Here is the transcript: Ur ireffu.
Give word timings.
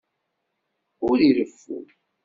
Ur 1.07 1.17
ireffu. 1.29 1.77